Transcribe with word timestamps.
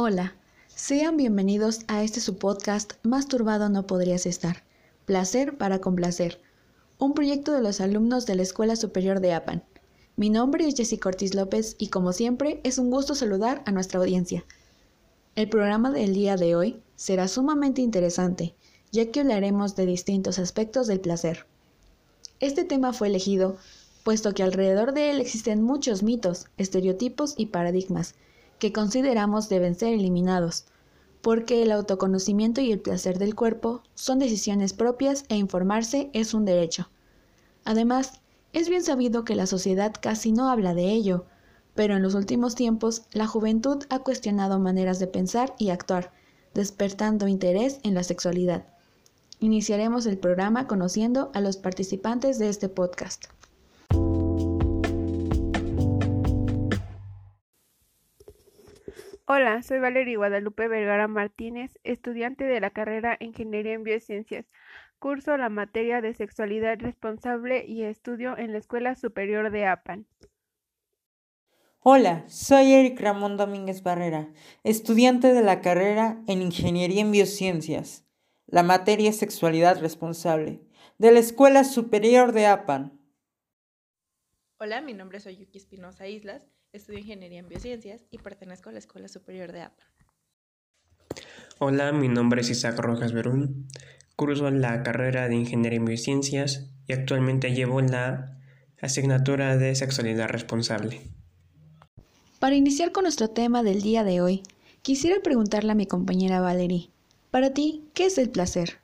Hola, 0.00 0.36
sean 0.68 1.16
bienvenidos 1.16 1.80
a 1.88 2.04
este 2.04 2.20
su 2.20 2.36
podcast 2.36 2.92
Más 3.02 3.26
turbado 3.26 3.68
no 3.68 3.88
podrías 3.88 4.26
estar. 4.26 4.62
Placer 5.06 5.58
para 5.58 5.80
complacer. 5.80 6.40
Un 6.98 7.14
proyecto 7.14 7.50
de 7.50 7.62
los 7.62 7.80
alumnos 7.80 8.24
de 8.24 8.36
la 8.36 8.42
Escuela 8.42 8.76
Superior 8.76 9.18
de 9.18 9.32
APAN. 9.32 9.64
Mi 10.14 10.30
nombre 10.30 10.68
es 10.68 10.76
Jessica 10.76 11.08
Ortiz 11.08 11.34
López 11.34 11.74
y 11.80 11.88
como 11.88 12.12
siempre 12.12 12.60
es 12.62 12.78
un 12.78 12.92
gusto 12.92 13.16
saludar 13.16 13.64
a 13.66 13.72
nuestra 13.72 13.98
audiencia. 13.98 14.44
El 15.34 15.48
programa 15.48 15.90
del 15.90 16.14
día 16.14 16.36
de 16.36 16.54
hoy 16.54 16.80
será 16.94 17.26
sumamente 17.26 17.82
interesante, 17.82 18.54
ya 18.92 19.10
que 19.10 19.18
hablaremos 19.18 19.74
de 19.74 19.86
distintos 19.86 20.38
aspectos 20.38 20.86
del 20.86 21.00
placer. 21.00 21.44
Este 22.38 22.62
tema 22.62 22.92
fue 22.92 23.08
elegido 23.08 23.56
puesto 24.04 24.32
que 24.32 24.44
alrededor 24.44 24.92
de 24.92 25.10
él 25.10 25.20
existen 25.20 25.60
muchos 25.60 26.04
mitos, 26.04 26.46
estereotipos 26.56 27.34
y 27.36 27.46
paradigmas 27.46 28.14
que 28.58 28.72
consideramos 28.72 29.48
deben 29.48 29.74
ser 29.74 29.94
eliminados, 29.94 30.64
porque 31.22 31.62
el 31.62 31.72
autoconocimiento 31.72 32.60
y 32.60 32.72
el 32.72 32.80
placer 32.80 33.18
del 33.18 33.34
cuerpo 33.34 33.82
son 33.94 34.18
decisiones 34.18 34.72
propias 34.72 35.24
e 35.28 35.36
informarse 35.36 36.10
es 36.12 36.34
un 36.34 36.44
derecho. 36.44 36.88
Además, 37.64 38.20
es 38.52 38.68
bien 38.68 38.82
sabido 38.82 39.24
que 39.24 39.34
la 39.34 39.46
sociedad 39.46 39.94
casi 40.00 40.32
no 40.32 40.48
habla 40.48 40.74
de 40.74 40.92
ello, 40.92 41.26
pero 41.74 41.96
en 41.96 42.02
los 42.02 42.14
últimos 42.14 42.54
tiempos 42.54 43.02
la 43.12 43.26
juventud 43.26 43.84
ha 43.90 44.00
cuestionado 44.00 44.58
maneras 44.58 44.98
de 44.98 45.06
pensar 45.06 45.54
y 45.58 45.70
actuar, 45.70 46.12
despertando 46.54 47.28
interés 47.28 47.78
en 47.82 47.94
la 47.94 48.02
sexualidad. 48.02 48.66
Iniciaremos 49.40 50.06
el 50.06 50.18
programa 50.18 50.66
conociendo 50.66 51.30
a 51.34 51.40
los 51.40 51.56
participantes 51.56 52.38
de 52.38 52.48
este 52.48 52.68
podcast. 52.68 53.26
Hola, 59.30 59.62
soy 59.62 59.78
Valeria 59.78 60.16
Guadalupe 60.16 60.68
Vergara 60.68 61.06
Martínez, 61.06 61.78
estudiante 61.84 62.44
de 62.44 62.60
la 62.60 62.70
carrera 62.70 63.18
Ingeniería 63.20 63.74
en 63.74 63.82
Biociencias. 63.82 64.46
Curso 64.98 65.36
la 65.36 65.50
materia 65.50 66.00
de 66.00 66.14
sexualidad 66.14 66.78
responsable 66.80 67.66
y 67.66 67.82
estudio 67.82 68.38
en 68.38 68.52
la 68.52 68.58
Escuela 68.58 68.94
Superior 68.94 69.50
de 69.50 69.66
APAN. 69.66 70.06
Hola, 71.80 72.24
soy 72.26 72.72
Eric 72.72 72.98
Ramón 72.98 73.36
Domínguez 73.36 73.82
Barrera, 73.82 74.32
estudiante 74.64 75.34
de 75.34 75.42
la 75.42 75.60
carrera 75.60 76.22
en 76.26 76.40
Ingeniería 76.40 77.02
en 77.02 77.12
Biociencias, 77.12 78.06
la 78.46 78.62
materia 78.62 79.12
sexualidad 79.12 79.78
responsable, 79.78 80.62
de 80.96 81.12
la 81.12 81.18
Escuela 81.18 81.64
Superior 81.64 82.32
de 82.32 82.46
APAN. 82.46 82.98
Hola, 84.58 84.80
mi 84.80 84.94
nombre 84.94 85.18
es 85.18 85.26
Oyuki 85.26 85.58
Espinosa 85.58 86.08
Islas 86.08 86.48
Estudio 86.72 86.98
Ingeniería 86.98 87.38
en 87.38 87.48
Biociencias 87.48 88.04
y 88.10 88.18
pertenezco 88.18 88.68
a 88.68 88.72
la 88.72 88.78
Escuela 88.78 89.08
Superior 89.08 89.52
de 89.52 89.62
APA. 89.62 89.82
Hola, 91.58 91.92
mi 91.92 92.08
nombre 92.08 92.42
es 92.42 92.50
Isaac 92.50 92.78
Rojas 92.78 93.14
Berún. 93.14 93.68
Curso 94.16 94.50
la 94.50 94.82
carrera 94.82 95.28
de 95.28 95.36
Ingeniería 95.36 95.78
en 95.78 95.86
Biociencias 95.86 96.70
y 96.86 96.92
actualmente 96.92 97.54
llevo 97.54 97.80
la 97.80 98.36
asignatura 98.82 99.56
de 99.56 99.74
Sexualidad 99.74 100.28
Responsable. 100.28 101.00
Para 102.38 102.54
iniciar 102.54 102.92
con 102.92 103.04
nuestro 103.04 103.30
tema 103.30 103.62
del 103.62 103.80
día 103.80 104.04
de 104.04 104.20
hoy, 104.20 104.42
quisiera 104.82 105.22
preguntarle 105.22 105.72
a 105.72 105.74
mi 105.74 105.86
compañera 105.86 106.40
Valerie, 106.40 106.90
para 107.30 107.54
ti, 107.54 107.88
¿qué 107.94 108.06
es 108.06 108.18
el 108.18 108.28
placer? 108.28 108.78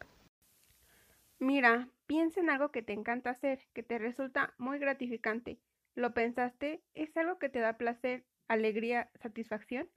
Mira, 1.38 1.90
piensa 2.06 2.40
en 2.40 2.48
algo 2.48 2.70
que 2.70 2.82
te 2.82 2.94
encanta 2.94 3.28
hacer, 3.28 3.60
que 3.74 3.82
te 3.82 3.98
resulta 3.98 4.54
muy 4.56 4.78
gratificante 4.78 5.58
¿Lo 5.94 6.12
pensaste? 6.12 6.82
¿Es 6.94 7.16
algo 7.16 7.38
que 7.38 7.48
te 7.48 7.60
da 7.60 7.76
placer, 7.76 8.24
alegría, 8.48 9.10
satisfacción? 9.22 9.88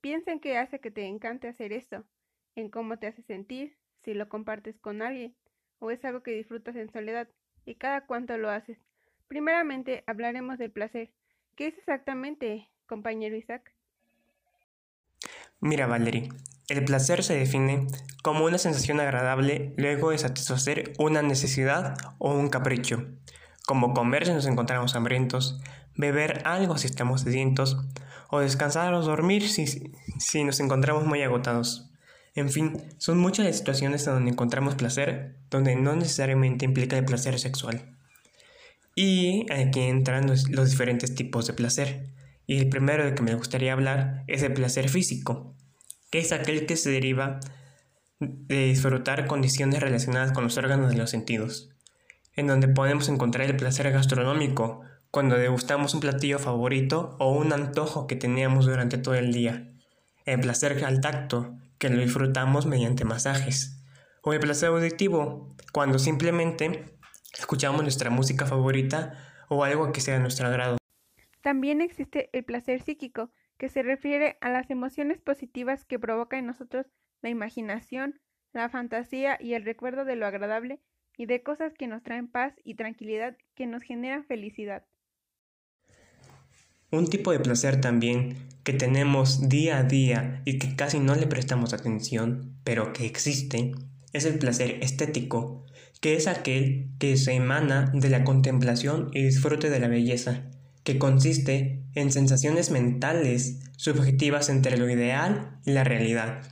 Piensa 0.00 0.32
en 0.32 0.40
qué 0.40 0.56
hace 0.56 0.80
que 0.80 0.90
te 0.90 1.04
encante 1.06 1.48
hacer 1.48 1.72
eso, 1.72 2.04
en 2.54 2.70
cómo 2.70 2.98
te 2.98 3.06
hace 3.06 3.22
sentir, 3.22 3.76
si 4.02 4.14
lo 4.14 4.28
compartes 4.28 4.78
con 4.80 5.02
alguien, 5.02 5.36
o 5.78 5.90
es 5.90 6.02
algo 6.04 6.22
que 6.22 6.30
disfrutas 6.30 6.74
en 6.76 6.90
soledad, 6.90 7.28
y 7.66 7.74
cada 7.74 8.06
cuánto 8.06 8.38
lo 8.38 8.48
haces. 8.48 8.78
Primeramente 9.28 10.04
hablaremos 10.06 10.56
del 10.56 10.70
placer. 10.70 11.10
¿Qué 11.54 11.66
es 11.66 11.76
exactamente, 11.76 12.70
compañero 12.86 13.36
Isaac? 13.36 13.74
Mira, 15.60 15.86
Valerie, 15.86 16.30
el 16.68 16.84
placer 16.84 17.22
se 17.22 17.36
define 17.36 17.86
como 18.22 18.46
una 18.46 18.58
sensación 18.58 19.00
agradable 19.00 19.74
luego 19.76 20.12
de 20.12 20.18
satisfacer 20.18 20.94
una 20.98 21.20
necesidad 21.20 21.94
o 22.18 22.34
un 22.34 22.48
capricho 22.48 23.04
como 23.66 23.92
comer 23.92 24.24
si 24.24 24.32
nos 24.32 24.46
encontramos 24.46 24.94
hambrientos, 24.94 25.60
beber 25.96 26.42
algo 26.46 26.78
si 26.78 26.86
estamos 26.86 27.22
sedientos, 27.22 27.76
o 28.30 28.40
descansar 28.40 28.94
o 28.94 29.02
dormir 29.02 29.48
si, 29.48 29.66
si 30.18 30.44
nos 30.44 30.60
encontramos 30.60 31.04
muy 31.04 31.22
agotados. 31.22 31.90
En 32.34 32.50
fin, 32.50 32.76
son 32.98 33.18
muchas 33.18 33.44
las 33.44 33.56
situaciones 33.56 34.06
en 34.06 34.14
donde 34.14 34.30
encontramos 34.30 34.76
placer, 34.76 35.36
donde 35.50 35.74
no 35.74 35.96
necesariamente 35.96 36.64
implica 36.64 36.96
el 36.96 37.04
placer 37.04 37.38
sexual. 37.38 37.96
Y 38.94 39.50
aquí 39.52 39.80
entran 39.80 40.26
los, 40.26 40.48
los 40.48 40.70
diferentes 40.70 41.14
tipos 41.14 41.46
de 41.46 41.52
placer. 41.52 42.12
Y 42.46 42.58
el 42.58 42.68
primero 42.68 43.04
del 43.04 43.14
que 43.14 43.22
me 43.22 43.34
gustaría 43.34 43.72
hablar 43.72 44.22
es 44.26 44.42
el 44.42 44.52
placer 44.52 44.88
físico, 44.88 45.56
que 46.10 46.20
es 46.20 46.32
aquel 46.32 46.66
que 46.66 46.76
se 46.76 46.90
deriva 46.90 47.40
de 48.20 48.66
disfrutar 48.66 49.26
condiciones 49.26 49.80
relacionadas 49.80 50.32
con 50.32 50.44
los 50.44 50.56
órganos 50.56 50.90
de 50.90 50.98
los 50.98 51.10
sentidos 51.10 51.75
en 52.36 52.46
donde 52.46 52.68
podemos 52.68 53.08
encontrar 53.08 53.48
el 53.48 53.56
placer 53.56 53.90
gastronómico, 53.90 54.82
cuando 55.10 55.36
degustamos 55.36 55.94
un 55.94 56.00
platillo 56.00 56.38
favorito 56.38 57.16
o 57.18 57.32
un 57.32 57.52
antojo 57.52 58.06
que 58.06 58.16
teníamos 58.16 58.66
durante 58.66 58.98
todo 58.98 59.14
el 59.14 59.32
día. 59.32 59.72
El 60.26 60.40
placer 60.40 60.84
al 60.84 61.00
tacto, 61.00 61.56
que 61.78 61.88
lo 61.88 62.00
disfrutamos 62.00 62.66
mediante 62.66 63.04
masajes. 63.04 63.82
O 64.22 64.34
el 64.34 64.40
placer 64.40 64.68
auditivo, 64.68 65.56
cuando 65.72 65.98
simplemente 65.98 66.98
escuchamos 67.38 67.82
nuestra 67.82 68.10
música 68.10 68.44
favorita 68.44 69.14
o 69.48 69.64
algo 69.64 69.92
que 69.92 70.00
sea 70.00 70.14
de 70.14 70.20
nuestro 70.20 70.48
agrado. 70.48 70.76
También 71.40 71.80
existe 71.80 72.28
el 72.32 72.44
placer 72.44 72.82
psíquico, 72.82 73.30
que 73.56 73.68
se 73.70 73.82
refiere 73.82 74.36
a 74.42 74.50
las 74.50 74.68
emociones 74.70 75.20
positivas 75.20 75.84
que 75.84 75.98
provoca 75.98 76.36
en 76.36 76.46
nosotros 76.46 76.86
la 77.22 77.30
imaginación, 77.30 78.20
la 78.52 78.68
fantasía 78.68 79.38
y 79.40 79.54
el 79.54 79.64
recuerdo 79.64 80.04
de 80.04 80.16
lo 80.16 80.26
agradable 80.26 80.80
y 81.16 81.26
de 81.26 81.42
cosas 81.42 81.72
que 81.78 81.86
nos 81.86 82.02
traen 82.02 82.28
paz 82.28 82.54
y 82.64 82.74
tranquilidad 82.74 83.36
que 83.54 83.66
nos 83.66 83.82
generan 83.82 84.24
felicidad. 84.26 84.84
Un 86.90 87.08
tipo 87.08 87.32
de 87.32 87.40
placer 87.40 87.80
también 87.80 88.36
que 88.62 88.72
tenemos 88.72 89.48
día 89.48 89.78
a 89.78 89.82
día 89.82 90.42
y 90.44 90.58
que 90.58 90.76
casi 90.76 91.00
no 91.00 91.14
le 91.14 91.26
prestamos 91.26 91.72
atención, 91.72 92.56
pero 92.64 92.92
que 92.92 93.06
existe, 93.06 93.72
es 94.12 94.24
el 94.24 94.38
placer 94.38 94.78
estético, 94.82 95.64
que 96.00 96.14
es 96.14 96.26
aquel 96.26 96.90
que 96.98 97.16
se 97.16 97.32
emana 97.32 97.90
de 97.92 98.08
la 98.08 98.24
contemplación 98.24 99.10
y 99.12 99.22
disfrute 99.24 99.70
de 99.70 99.80
la 99.80 99.88
belleza, 99.88 100.44
que 100.84 100.98
consiste 100.98 101.82
en 101.94 102.12
sensaciones 102.12 102.70
mentales 102.70 103.60
subjetivas 103.76 104.48
entre 104.48 104.78
lo 104.78 104.88
ideal 104.88 105.58
y 105.64 105.72
la 105.72 105.84
realidad. 105.84 106.42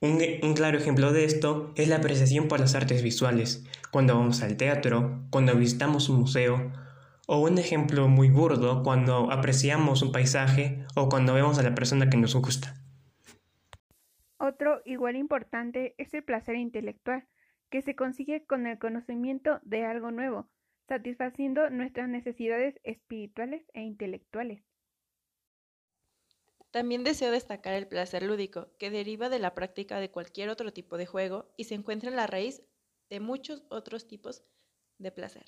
Un, 0.00 0.22
un, 0.42 0.54
claro 0.54 0.78
ejemplo 0.78 1.12
de 1.12 1.24
esto 1.24 1.72
es 1.76 1.88
la 1.88 1.96
apreciación 1.96 2.48
por 2.48 2.58
las 2.58 2.74
artes 2.74 3.02
visuales, 3.02 3.64
cuando 3.90 4.16
vamos 4.16 4.42
al 4.42 4.56
teatro, 4.56 5.26
cuando 5.30 5.54
visitamos 5.54 6.08
un 6.08 6.20
museo, 6.20 6.72
o 7.32 7.40
un 7.40 7.58
ejemplo 7.58 8.08
muy 8.08 8.28
burdo 8.28 8.82
cuando 8.82 9.30
apreciamos 9.30 10.02
un 10.02 10.10
paisaje 10.10 10.84
o 10.96 11.08
cuando 11.08 11.32
vemos 11.32 11.60
a 11.60 11.62
la 11.62 11.76
persona 11.76 12.10
que 12.10 12.16
nos 12.16 12.34
gusta. 12.34 12.74
Otro 14.36 14.82
igual 14.84 15.14
importante 15.14 15.94
es 15.96 16.12
el 16.12 16.24
placer 16.24 16.56
intelectual, 16.56 17.24
que 17.70 17.82
se 17.82 17.94
consigue 17.94 18.44
con 18.46 18.66
el 18.66 18.80
conocimiento 18.80 19.60
de 19.62 19.84
algo 19.84 20.10
nuevo, 20.10 20.48
satisfaciendo 20.88 21.70
nuestras 21.70 22.08
necesidades 22.08 22.74
espirituales 22.82 23.62
e 23.74 23.82
intelectuales. 23.82 24.64
También 26.72 27.04
deseo 27.04 27.30
destacar 27.30 27.74
el 27.74 27.86
placer 27.86 28.24
lúdico, 28.24 28.68
que 28.78 28.90
deriva 28.90 29.28
de 29.28 29.38
la 29.38 29.54
práctica 29.54 30.00
de 30.00 30.10
cualquier 30.10 30.48
otro 30.48 30.72
tipo 30.72 30.96
de 30.98 31.06
juego 31.06 31.52
y 31.56 31.64
se 31.64 31.76
encuentra 31.76 32.10
en 32.10 32.16
la 32.16 32.26
raíz 32.26 32.62
de 33.10 33.20
muchos 33.20 33.64
otros 33.68 34.06
tipos 34.06 34.44
de 34.98 35.10
placer. 35.10 35.46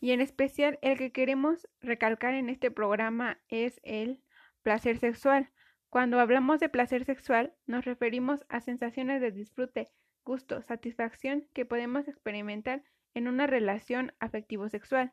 Y 0.00 0.12
en 0.12 0.20
especial 0.20 0.78
el 0.80 0.96
que 0.96 1.12
queremos 1.12 1.68
recalcar 1.80 2.34
en 2.34 2.48
este 2.48 2.70
programa 2.70 3.40
es 3.48 3.80
el 3.82 4.22
placer 4.62 4.98
sexual. 4.98 5.50
Cuando 5.90 6.20
hablamos 6.20 6.60
de 6.60 6.68
placer 6.68 7.04
sexual 7.04 7.54
nos 7.66 7.84
referimos 7.84 8.44
a 8.48 8.60
sensaciones 8.60 9.20
de 9.20 9.32
disfrute, 9.32 9.90
gusto, 10.24 10.62
satisfacción 10.62 11.48
que 11.52 11.64
podemos 11.64 12.06
experimentar 12.06 12.84
en 13.14 13.26
una 13.26 13.46
relación 13.46 14.12
afectivo-sexual. 14.20 15.12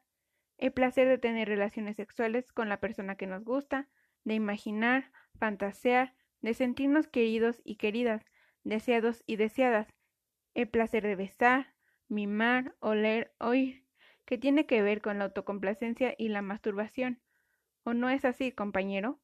El 0.57 0.71
placer 0.71 1.07
de 1.07 1.17
tener 1.17 1.47
relaciones 1.47 1.95
sexuales 1.95 2.51
con 2.51 2.69
la 2.69 2.79
persona 2.79 3.15
que 3.15 3.25
nos 3.25 3.43
gusta, 3.43 3.89
de 4.23 4.35
imaginar, 4.35 5.11
fantasear, 5.39 6.13
de 6.41 6.53
sentirnos 6.53 7.07
queridos 7.07 7.61
y 7.63 7.77
queridas, 7.77 8.23
deseados 8.63 9.23
y 9.25 9.37
deseadas, 9.37 9.87
el 10.55 10.67
placer 10.67 11.03
de 11.03 11.15
besar, 11.15 11.75
mimar, 12.07 12.75
oler, 12.79 13.33
oír, 13.39 13.85
que 14.25 14.37
tiene 14.37 14.65
que 14.65 14.81
ver 14.81 15.01
con 15.01 15.19
la 15.19 15.25
autocomplacencia 15.25 16.15
y 16.17 16.29
la 16.29 16.41
masturbación. 16.41 17.21
¿O 17.83 17.93
no 17.93 18.09
es 18.09 18.25
así, 18.25 18.51
compañero? 18.51 19.19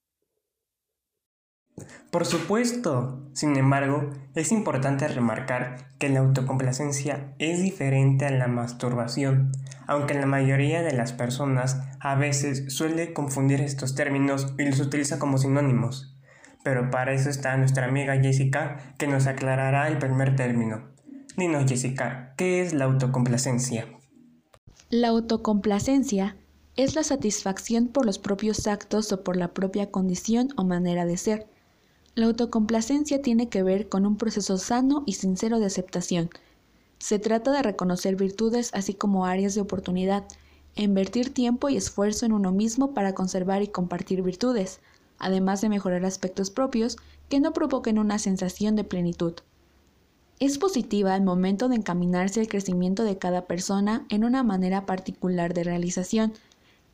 Por 2.12 2.26
supuesto. 2.26 3.30
Sin 3.34 3.56
embargo, 3.56 4.12
es 4.36 4.52
importante 4.52 5.08
remarcar 5.08 5.96
que 5.98 6.10
la 6.10 6.20
autocomplacencia 6.20 7.34
es 7.40 7.64
diferente 7.64 8.26
a 8.26 8.32
la 8.32 8.48
masturbación, 8.48 9.52
aunque 9.88 10.14
la 10.14 10.26
mayoría 10.26 10.84
de 10.84 10.92
las 10.92 11.14
personas 11.14 11.82
a 12.00 12.16
veces 12.16 12.74
suele 12.76 13.14
confundir 13.14 13.62
estos 13.62 13.96
términos 13.96 14.54
y 14.58 14.66
los 14.66 14.80
utiliza 14.80 15.18
como 15.18 15.38
sinónimos. 15.38 16.18
Pero 16.64 16.92
para 16.92 17.14
eso 17.14 17.30
está 17.30 17.56
nuestra 17.58 17.88
amiga 17.88 18.22
Jessica 18.22 18.94
que 19.00 19.08
nos 19.08 19.26
aclarará 19.26 19.88
el 19.88 19.98
primer 19.98 20.36
término. 20.36 20.92
Dinos 21.38 21.66
Jessica, 21.68 22.34
¿qué 22.38 22.62
es 22.62 22.74
la 22.74 22.86
autocomplacencia? 22.86 23.88
La 24.90 25.10
autocomplacencia 25.10 26.36
es 26.76 26.96
la 26.96 27.04
satisfacción 27.04 27.88
por 27.88 28.06
los 28.06 28.20
propios 28.20 28.68
actos 28.68 29.12
o 29.12 29.24
por 29.24 29.38
la 29.38 29.54
propia 29.54 29.92
condición 29.92 30.50
o 30.58 30.64
manera 30.64 31.06
de 31.06 31.18
ser 31.18 31.48
la 32.14 32.26
autocomplacencia 32.26 33.22
tiene 33.22 33.48
que 33.48 33.64
ver 33.64 33.88
con 33.88 34.06
un 34.06 34.18
proceso 34.18 34.58
sano 34.58 35.04
y 35.06 35.14
sincero 35.14 35.60
de 35.60 35.68
aceptación. 35.68 36.30
Se 37.00 37.20
trata 37.20 37.52
de 37.52 37.64
reconocer 37.64 38.18
virtudes 38.18 38.70
así 38.74 38.94
como 38.94 39.26
áreas 39.26 39.56
de 39.56 39.62
oportunidad, 39.62 40.26
e 40.76 40.84
invertir 40.84 41.34
tiempo 41.34 41.70
y 41.70 41.78
esfuerzo 41.78 42.26
en 42.26 42.34
uno 42.34 42.52
mismo 42.52 42.94
para 42.94 43.14
conservar 43.14 43.62
y 43.62 43.68
compartir 43.68 44.24
virtudes, 44.24 44.82
además 45.20 45.62
de 45.62 45.70
mejorar 45.70 46.06
aspectos 46.06 46.50
propios 46.50 46.98
que 47.30 47.40
no 47.40 47.54
provoquen 47.54 47.98
una 47.98 48.20
sensación 48.20 48.76
de 48.76 48.84
plenitud. 48.84 49.36
Es 50.42 50.58
positiva 50.58 51.14
al 51.14 51.22
momento 51.22 51.70
de 51.70 51.76
encaminarse 51.76 52.40
al 52.40 52.48
crecimiento 52.48 53.04
de 53.04 53.20
cada 53.20 53.46
persona 53.46 54.08
en 54.10 54.24
una 54.24 54.42
manera 54.42 54.88
particular 54.88 55.54
de 55.54 55.64
realización, 55.64 56.34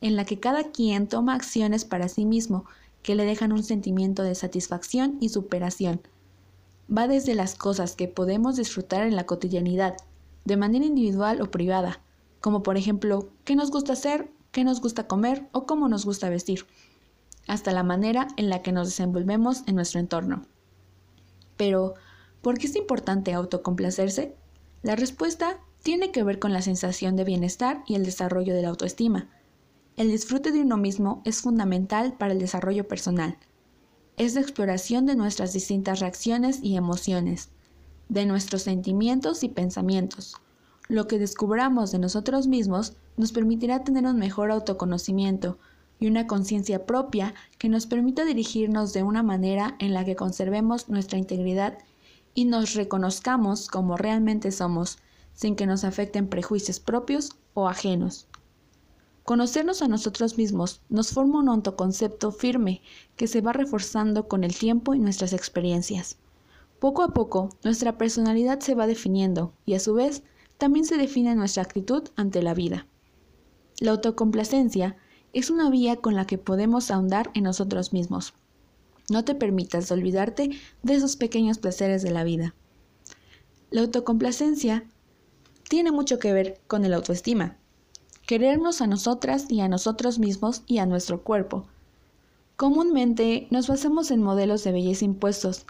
en 0.02 0.16
la 0.16 0.26
que 0.26 0.38
cada 0.38 0.64
quien 0.64 1.08
toma 1.08 1.34
acciones 1.34 1.86
para 1.86 2.10
sí 2.10 2.26
mismo 2.26 2.66
que 3.02 3.14
le 3.14 3.24
dejan 3.24 3.52
un 3.52 3.62
sentimiento 3.62 4.22
de 4.22 4.34
satisfacción 4.34 5.16
y 5.22 5.30
superación. 5.30 6.02
Va 6.94 7.08
desde 7.08 7.34
las 7.34 7.54
cosas 7.54 7.96
que 7.96 8.06
podemos 8.06 8.56
disfrutar 8.56 9.06
en 9.06 9.16
la 9.16 9.24
cotidianidad, 9.24 9.96
de 10.44 10.58
manera 10.58 10.84
individual 10.84 11.40
o 11.40 11.50
privada, 11.50 12.02
como 12.42 12.62
por 12.62 12.76
ejemplo 12.76 13.30
qué 13.44 13.56
nos 13.56 13.70
gusta 13.70 13.94
hacer, 13.94 14.30
qué 14.52 14.62
nos 14.62 14.82
gusta 14.82 15.06
comer 15.06 15.48
o 15.52 15.64
cómo 15.64 15.88
nos 15.88 16.04
gusta 16.04 16.28
vestir, 16.28 16.66
hasta 17.46 17.72
la 17.72 17.82
manera 17.82 18.28
en 18.36 18.50
la 18.50 18.60
que 18.60 18.72
nos 18.72 18.88
desenvolvemos 18.88 19.62
en 19.66 19.74
nuestro 19.74 20.00
entorno. 20.00 20.44
Pero, 21.56 21.94
¿por 22.48 22.56
qué 22.56 22.66
es 22.66 22.76
importante 22.76 23.34
autocomplacerse? 23.34 24.34
La 24.82 24.96
respuesta 24.96 25.58
tiene 25.82 26.12
que 26.12 26.22
ver 26.22 26.38
con 26.38 26.54
la 26.54 26.62
sensación 26.62 27.14
de 27.14 27.24
bienestar 27.24 27.82
y 27.86 27.94
el 27.94 28.06
desarrollo 28.06 28.54
de 28.54 28.62
la 28.62 28.70
autoestima. 28.70 29.28
El 29.98 30.10
disfrute 30.10 30.50
de 30.50 30.62
uno 30.62 30.78
mismo 30.78 31.20
es 31.26 31.42
fundamental 31.42 32.14
para 32.14 32.32
el 32.32 32.38
desarrollo 32.38 32.88
personal. 32.88 33.36
Es 34.16 34.34
la 34.34 34.40
exploración 34.40 35.04
de 35.04 35.14
nuestras 35.14 35.52
distintas 35.52 36.00
reacciones 36.00 36.60
y 36.62 36.78
emociones, 36.78 37.50
de 38.08 38.24
nuestros 38.24 38.62
sentimientos 38.62 39.44
y 39.44 39.50
pensamientos. 39.50 40.34
Lo 40.88 41.06
que 41.06 41.18
descubramos 41.18 41.92
de 41.92 41.98
nosotros 41.98 42.46
mismos 42.46 42.94
nos 43.18 43.32
permitirá 43.32 43.84
tener 43.84 44.06
un 44.06 44.18
mejor 44.18 44.52
autoconocimiento 44.52 45.58
y 46.00 46.06
una 46.06 46.26
conciencia 46.26 46.86
propia 46.86 47.34
que 47.58 47.68
nos 47.68 47.84
permita 47.84 48.24
dirigirnos 48.24 48.94
de 48.94 49.02
una 49.02 49.22
manera 49.22 49.76
en 49.80 49.92
la 49.92 50.06
que 50.06 50.16
conservemos 50.16 50.88
nuestra 50.88 51.18
integridad 51.18 51.76
y 52.34 52.44
nos 52.44 52.74
reconozcamos 52.74 53.68
como 53.68 53.96
realmente 53.96 54.52
somos, 54.52 54.98
sin 55.34 55.56
que 55.56 55.66
nos 55.66 55.84
afecten 55.84 56.28
prejuicios 56.28 56.80
propios 56.80 57.36
o 57.54 57.68
ajenos. 57.68 58.26
Conocernos 59.24 59.82
a 59.82 59.88
nosotros 59.88 60.38
mismos 60.38 60.80
nos 60.88 61.10
forma 61.10 61.40
un 61.40 61.48
autoconcepto 61.50 62.32
firme 62.32 62.80
que 63.14 63.26
se 63.26 63.40
va 63.40 63.52
reforzando 63.52 64.26
con 64.26 64.42
el 64.42 64.56
tiempo 64.56 64.94
y 64.94 64.98
nuestras 64.98 65.32
experiencias. 65.32 66.16
Poco 66.78 67.02
a 67.02 67.08
poco, 67.08 67.50
nuestra 67.62 67.98
personalidad 67.98 68.60
se 68.60 68.74
va 68.74 68.86
definiendo 68.86 69.52
y 69.66 69.74
a 69.74 69.80
su 69.80 69.94
vez 69.94 70.22
también 70.56 70.86
se 70.86 70.96
define 70.96 71.34
nuestra 71.34 71.62
actitud 71.62 72.04
ante 72.16 72.42
la 72.42 72.54
vida. 72.54 72.86
La 73.80 73.90
autocomplacencia 73.90 74.96
es 75.32 75.50
una 75.50 75.68
vía 75.70 75.96
con 75.96 76.14
la 76.14 76.26
que 76.26 76.38
podemos 76.38 76.90
ahondar 76.90 77.30
en 77.34 77.44
nosotros 77.44 77.92
mismos. 77.92 78.34
No 79.08 79.24
te 79.24 79.34
permitas 79.34 79.90
olvidarte 79.90 80.50
de 80.82 80.94
esos 80.94 81.16
pequeños 81.16 81.58
placeres 81.58 82.02
de 82.02 82.10
la 82.10 82.24
vida. 82.24 82.54
La 83.70 83.82
autocomplacencia 83.82 84.84
tiene 85.68 85.92
mucho 85.92 86.18
que 86.18 86.32
ver 86.32 86.60
con 86.66 86.84
el 86.84 86.94
autoestima, 86.94 87.56
querernos 88.26 88.80
a 88.80 88.86
nosotras 88.86 89.50
y 89.50 89.60
a 89.60 89.68
nosotros 89.68 90.18
mismos 90.18 90.62
y 90.66 90.78
a 90.78 90.86
nuestro 90.86 91.22
cuerpo. 91.22 91.66
Comúnmente 92.56 93.46
nos 93.50 93.68
basamos 93.68 94.10
en 94.10 94.22
modelos 94.22 94.64
de 94.64 94.72
belleza 94.72 95.04
impuestos, 95.04 95.64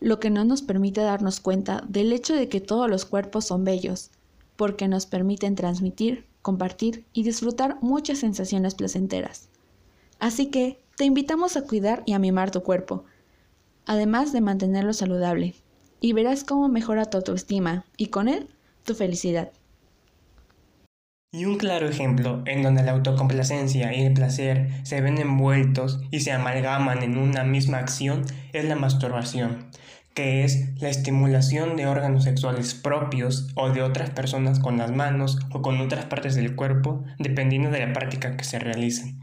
lo 0.00 0.18
que 0.18 0.30
no 0.30 0.44
nos 0.44 0.62
permite 0.62 1.00
darnos 1.00 1.40
cuenta 1.40 1.84
del 1.88 2.12
hecho 2.12 2.34
de 2.34 2.48
que 2.48 2.60
todos 2.60 2.90
los 2.90 3.04
cuerpos 3.04 3.44
son 3.44 3.64
bellos, 3.64 4.10
porque 4.56 4.88
nos 4.88 5.06
permiten 5.06 5.54
transmitir, 5.54 6.26
compartir 6.42 7.06
y 7.12 7.22
disfrutar 7.22 7.78
muchas 7.82 8.18
sensaciones 8.18 8.74
placenteras. 8.74 9.48
Así 10.18 10.46
que 10.46 10.81
te 10.96 11.04
invitamos 11.04 11.56
a 11.56 11.62
cuidar 11.62 12.02
y 12.06 12.12
a 12.12 12.18
mimar 12.18 12.50
tu 12.50 12.62
cuerpo, 12.62 13.04
además 13.86 14.32
de 14.32 14.40
mantenerlo 14.40 14.92
saludable, 14.92 15.54
y 16.00 16.12
verás 16.12 16.44
cómo 16.44 16.68
mejora 16.68 17.06
tu 17.06 17.18
autoestima 17.18 17.84
y 17.96 18.06
con 18.06 18.28
él 18.28 18.48
tu 18.84 18.94
felicidad. 18.94 19.52
Y 21.34 21.46
un 21.46 21.56
claro 21.56 21.88
ejemplo 21.88 22.42
en 22.44 22.62
donde 22.62 22.82
la 22.82 22.92
autocomplacencia 22.92 23.94
y 23.96 24.02
el 24.02 24.12
placer 24.12 24.68
se 24.82 25.00
ven 25.00 25.16
envueltos 25.16 26.00
y 26.10 26.20
se 26.20 26.30
amalgaman 26.30 27.02
en 27.02 27.16
una 27.16 27.42
misma 27.42 27.78
acción 27.78 28.24
es 28.52 28.66
la 28.66 28.76
masturbación, 28.76 29.70
que 30.12 30.44
es 30.44 30.78
la 30.78 30.90
estimulación 30.90 31.76
de 31.76 31.86
órganos 31.86 32.24
sexuales 32.24 32.74
propios 32.74 33.48
o 33.54 33.70
de 33.70 33.80
otras 33.80 34.10
personas 34.10 34.60
con 34.60 34.76
las 34.76 34.90
manos 34.90 35.38
o 35.52 35.62
con 35.62 35.80
otras 35.80 36.04
partes 36.04 36.34
del 36.34 36.54
cuerpo, 36.54 37.02
dependiendo 37.18 37.70
de 37.70 37.86
la 37.86 37.94
práctica 37.94 38.36
que 38.36 38.44
se 38.44 38.58
realice. 38.58 39.14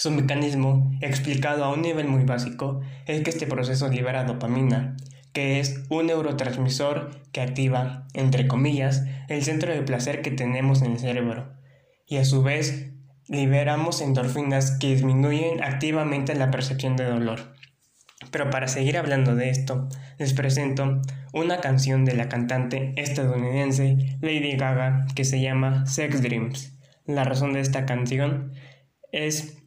Su 0.00 0.12
mecanismo, 0.12 0.92
explicado 1.00 1.64
a 1.64 1.72
un 1.72 1.82
nivel 1.82 2.06
muy 2.06 2.22
básico, 2.22 2.80
es 3.06 3.20
que 3.22 3.30
este 3.30 3.48
proceso 3.48 3.88
libera 3.88 4.22
dopamina, 4.22 4.96
que 5.32 5.58
es 5.58 5.82
un 5.88 6.06
neurotransmisor 6.06 7.10
que 7.32 7.40
activa, 7.40 8.06
entre 8.14 8.46
comillas, 8.46 9.02
el 9.26 9.42
centro 9.42 9.72
de 9.72 9.82
placer 9.82 10.22
que 10.22 10.30
tenemos 10.30 10.82
en 10.82 10.92
el 10.92 10.98
cerebro, 11.00 11.52
y 12.06 12.18
a 12.18 12.24
su 12.24 12.44
vez 12.44 12.92
liberamos 13.26 14.00
endorfinas 14.00 14.70
que 14.78 14.94
disminuyen 14.94 15.64
activamente 15.64 16.36
la 16.36 16.52
percepción 16.52 16.94
de 16.94 17.04
dolor. 17.04 17.56
Pero 18.30 18.50
para 18.50 18.68
seguir 18.68 18.98
hablando 18.98 19.34
de 19.34 19.50
esto, 19.50 19.88
les 20.16 20.32
presento 20.32 21.02
una 21.32 21.60
canción 21.60 22.04
de 22.04 22.14
la 22.14 22.28
cantante 22.28 22.92
estadounidense 22.96 24.16
Lady 24.20 24.56
Gaga 24.56 25.08
que 25.16 25.24
se 25.24 25.40
llama 25.40 25.86
Sex 25.86 26.22
Dreams. 26.22 26.78
La 27.04 27.24
razón 27.24 27.52
de 27.52 27.60
esta 27.60 27.84
canción 27.84 28.52
es 29.10 29.57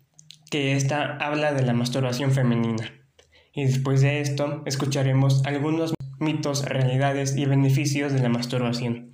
que 0.51 0.75
esta 0.75 1.15
habla 1.15 1.53
de 1.53 1.63
la 1.63 1.73
masturbación 1.73 2.33
femenina. 2.33 2.91
Y 3.53 3.63
después 3.63 4.01
de 4.01 4.19
esto, 4.19 4.63
escucharemos 4.65 5.43
algunos 5.45 5.93
mitos, 6.19 6.65
realidades 6.65 7.37
y 7.37 7.45
beneficios 7.45 8.11
de 8.11 8.19
la 8.19 8.29
masturbación. 8.29 9.11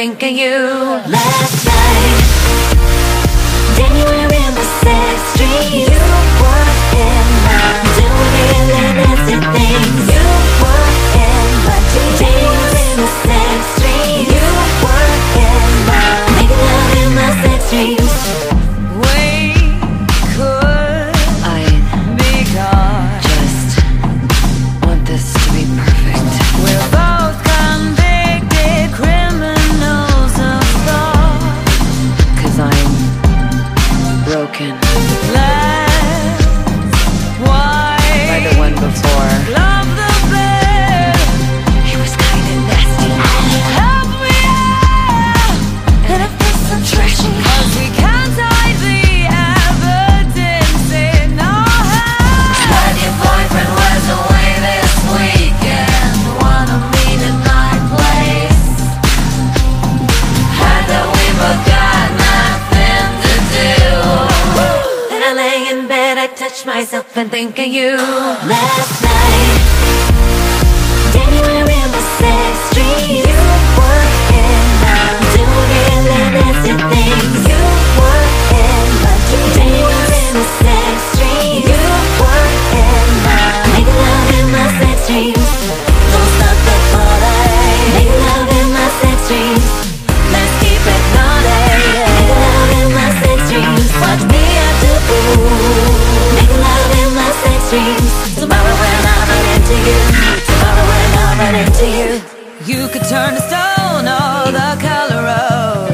Myself 0.00 0.22
and 0.22 0.39
touch 66.60 66.66
myself 66.66 67.16
and 67.16 67.30
think 67.30 67.58
of 67.58 67.66
you. 67.66 67.96
Last 67.96 69.02
night, 69.02 69.89
you. 99.90 100.30
Into 101.60 101.86
you. 101.98 102.10
You 102.64 102.88
could 102.88 103.02
turn 103.08 103.34
to 103.34 103.40
stone 103.40 104.04
the 104.04 104.78
color 104.80 105.26
of 105.28 105.90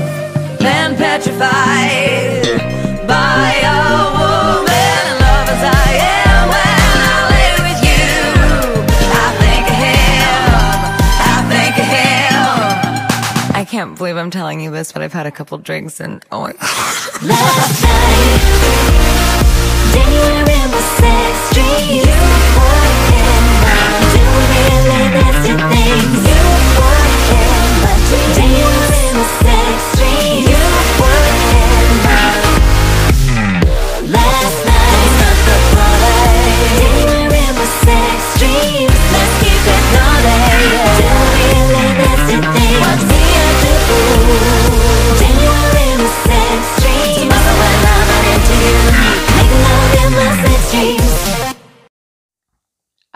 petrified 0.97 2.45
by 3.07 3.53
a 3.63 3.81
woman 4.17 5.05
love 5.23 5.49
as 5.49 5.63
I 5.63 5.91
am 6.29 6.49
when 6.53 6.77
I 6.93 7.55
with 7.67 7.81
you. 7.89 8.11
I 9.13 9.29
think 9.43 9.65
of 9.73 9.79
him. 9.87 10.51
I 11.21 11.39
think 11.53 11.75
of 11.79 11.89
him. 11.97 13.57
I 13.57 13.65
can't 13.65 13.97
believe 13.97 14.17
I'm 14.17 14.31
telling 14.31 14.61
you 14.61 14.71
this, 14.71 14.93
but 14.93 15.03
I've 15.03 15.13
had 15.13 15.27
a 15.27 15.31
couple 15.31 15.57
drinks 15.59 16.01
and 16.01 16.25
oh 16.33 16.43
my 16.43 16.53
dreams, 16.53 17.27
feeling 24.57 25.15
after 25.15 25.57
things. 25.71 26.56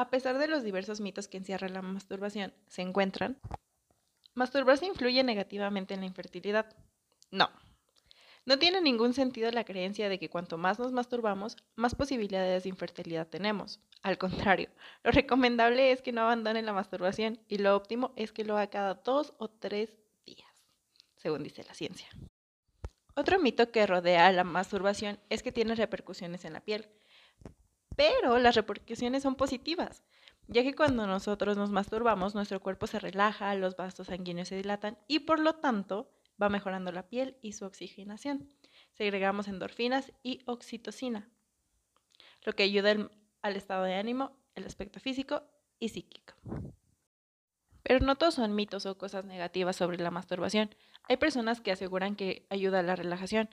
A 0.00 0.09
pesar 0.09 0.38
de 0.38 0.49
los 0.49 0.64
diversos 0.64 0.99
mitos 1.02 1.28
que 1.28 1.37
encierra 1.37 1.69
la 1.69 1.83
masturbación, 1.83 2.54
se 2.69 2.80
encuentran. 2.80 3.38
¿Masturbarse 4.33 4.87
influye 4.87 5.23
negativamente 5.23 5.92
en 5.92 6.00
la 6.00 6.07
infertilidad? 6.07 6.75
No. 7.30 7.50
No 8.47 8.59
tiene 8.59 8.80
ningún 8.80 9.12
sentido 9.12 9.50
la 9.50 9.64
creencia 9.64 10.09
de 10.09 10.19
que 10.19 10.30
cuanto 10.30 10.57
más 10.57 10.78
nos 10.78 10.92
masturbamos, 10.92 11.59
más 11.76 11.95
posibilidades 11.95 12.62
de 12.62 12.71
infertilidad 12.71 13.26
tenemos. 13.26 13.78
Al 14.00 14.16
contrario, 14.16 14.71
lo 15.04 15.11
recomendable 15.11 15.92
es 15.92 16.00
que 16.00 16.12
no 16.12 16.23
abandonen 16.23 16.64
la 16.64 16.73
masturbación 16.73 17.38
y 17.47 17.59
lo 17.59 17.76
óptimo 17.76 18.14
es 18.16 18.33
que 18.33 18.45
lo 18.45 18.57
haga 18.57 18.71
cada 18.71 18.95
dos 18.95 19.35
o 19.37 19.50
tres 19.50 19.99
días, 20.25 20.49
según 21.16 21.42
dice 21.42 21.62
la 21.62 21.75
ciencia. 21.75 22.09
Otro 23.14 23.38
mito 23.38 23.71
que 23.71 23.87
rodea 23.87 24.28
a 24.28 24.33
la 24.33 24.45
masturbación 24.45 25.21
es 25.28 25.42
que 25.42 25.52
tiene 25.52 25.75
repercusiones 25.75 26.47
en 26.47 26.54
la 26.54 26.64
piel. 26.64 26.88
Pero 27.97 28.38
las 28.38 28.54
repercusiones 28.54 29.23
son 29.23 29.35
positivas, 29.35 30.02
ya 30.49 30.62
que 30.62 30.75
cuando 30.75 31.06
nosotros 31.06 31.56
nos 31.56 31.70
masturbamos, 31.70 32.35
nuestro 32.35 32.61
cuerpo 32.61 32.87
se 32.87 32.99
relaja, 32.99 33.54
los 33.54 33.76
vasos 33.76 34.09
sanguíneos 34.09 34.49
se 34.49 34.56
dilatan 34.56 34.99
y 35.06 35.20
por 35.20 35.38
lo 35.38 35.54
tanto 35.54 36.11
va 36.40 36.49
mejorando 36.49 36.92
la 36.92 37.09
piel 37.09 37.37
y 37.42 37.52
su 37.52 37.64
oxigenación. 37.64 38.49
Segregamos 38.92 39.49
endorfinas 39.49 40.12
y 40.23 40.40
oxitocina, 40.47 41.28
lo 42.44 42.52
que 42.54 42.62
ayuda 42.64 43.11
al 43.42 43.56
estado 43.56 43.85
de 43.85 43.94
ánimo, 43.94 44.37
el 44.54 44.64
aspecto 44.64 45.00
físico 45.00 45.42
y 45.78 45.90
psíquico. 45.90 46.35
Pero 47.82 48.04
no 48.04 48.16
todos 48.16 48.35
son 48.35 48.54
mitos 48.54 48.87
o 48.87 48.99
cosas 48.99 49.25
negativas 49.25 49.76
sobre 49.76 49.99
la 49.99 50.11
masturbación. 50.11 50.75
Hay 51.09 51.16
personas 51.16 51.61
que 51.61 51.73
aseguran 51.73 52.14
que 52.14 52.47
ayuda 52.50 52.80
a 52.80 52.82
la 52.82 52.97
relajación, 52.97 53.49